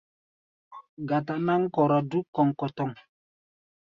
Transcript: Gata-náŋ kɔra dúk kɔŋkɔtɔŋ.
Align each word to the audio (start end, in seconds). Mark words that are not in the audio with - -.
Gata-náŋ 1.09 1.61
kɔra 1.75 1.99
dúk 2.09 2.25
kɔŋkɔtɔŋ. 2.35 2.91